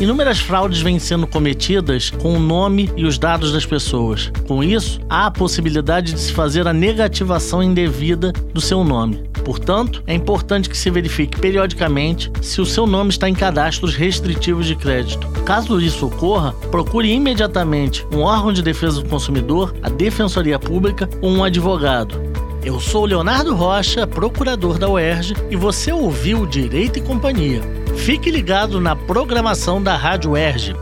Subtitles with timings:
[0.00, 4.30] Inúmeras fraudes vêm sendo cometidas com o nome e os dados das pessoas.
[4.46, 9.22] Com isso, há a possibilidade de se fazer a negativação indevida do seu nome.
[9.44, 14.66] Portanto, é importante que se verifique periodicamente se o seu nome está em cadastros restritivos
[14.66, 15.28] de crédito.
[15.44, 21.30] Caso isso ocorra, procure imediatamente um órgão de defesa do consumidor, a Defensoria Pública ou
[21.30, 22.20] um advogado.
[22.64, 27.83] Eu sou Leonardo Rocha, procurador da UERJ, e você ouviu Direito e Companhia.
[28.04, 30.74] Fique ligado na programação da Rádio UERJ.